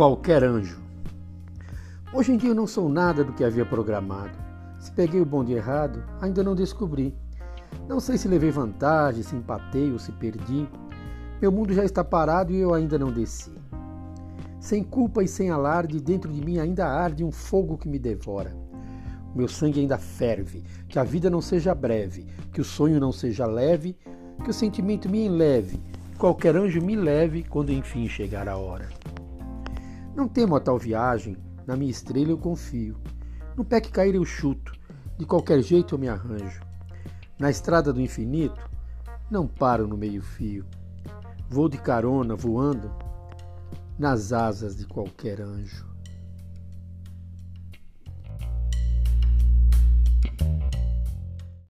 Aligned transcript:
qualquer 0.00 0.42
anjo. 0.42 0.80
Hoje 2.10 2.32
em 2.32 2.38
dia 2.38 2.48
eu 2.48 2.54
não 2.54 2.66
sou 2.66 2.88
nada 2.88 3.22
do 3.22 3.34
que 3.34 3.44
havia 3.44 3.66
programado. 3.66 4.32
Se 4.78 4.90
peguei 4.90 5.20
o 5.20 5.26
bonde 5.26 5.52
errado, 5.52 6.02
ainda 6.22 6.42
não 6.42 6.54
descobri. 6.54 7.14
Não 7.86 8.00
sei 8.00 8.16
se 8.16 8.26
levei 8.26 8.50
vantagem, 8.50 9.22
se 9.22 9.36
empatei 9.36 9.92
ou 9.92 9.98
se 9.98 10.10
perdi. 10.12 10.66
Meu 11.38 11.52
mundo 11.52 11.74
já 11.74 11.84
está 11.84 12.02
parado 12.02 12.50
e 12.50 12.56
eu 12.56 12.72
ainda 12.72 12.98
não 12.98 13.12
desci. 13.12 13.52
Sem 14.58 14.82
culpa 14.82 15.22
e 15.22 15.28
sem 15.28 15.50
alarde, 15.50 16.00
dentro 16.00 16.32
de 16.32 16.42
mim 16.42 16.56
ainda 16.56 16.86
arde 16.86 17.22
um 17.22 17.30
fogo 17.30 17.76
que 17.76 17.86
me 17.86 17.98
devora. 17.98 18.56
O 19.34 19.36
meu 19.36 19.48
sangue 19.48 19.80
ainda 19.80 19.98
ferve, 19.98 20.64
que 20.88 20.98
a 20.98 21.04
vida 21.04 21.28
não 21.28 21.42
seja 21.42 21.74
breve, 21.74 22.26
que 22.54 22.62
o 22.62 22.64
sonho 22.64 22.98
não 22.98 23.12
seja 23.12 23.44
leve, 23.44 23.98
que 24.42 24.48
o 24.48 24.54
sentimento 24.54 25.10
me 25.10 25.26
enleve, 25.26 25.78
qualquer 26.16 26.56
anjo 26.56 26.80
me 26.80 26.96
leve 26.96 27.44
quando 27.44 27.70
enfim 27.70 28.08
chegar 28.08 28.48
a 28.48 28.56
hora. 28.56 28.99
Não 30.20 30.28
temo 30.28 30.54
a 30.54 30.60
tal 30.60 30.78
viagem, 30.78 31.34
na 31.66 31.74
minha 31.74 31.90
estrela 31.90 32.28
eu 32.28 32.36
confio. 32.36 32.94
No 33.56 33.64
pé 33.64 33.80
que 33.80 33.90
cair 33.90 34.14
eu 34.14 34.22
chuto, 34.22 34.70
de 35.16 35.24
qualquer 35.24 35.62
jeito 35.62 35.94
eu 35.94 35.98
me 35.98 36.10
arranjo. 36.10 36.60
Na 37.38 37.48
estrada 37.48 37.90
do 37.90 38.02
infinito, 38.02 38.60
não 39.30 39.46
paro 39.46 39.88
no 39.88 39.96
meio-fio. 39.96 40.66
Vou 41.48 41.70
de 41.70 41.78
carona 41.78 42.36
voando 42.36 42.94
nas 43.98 44.30
asas 44.30 44.76
de 44.76 44.84
qualquer 44.86 45.40
anjo. 45.40 45.89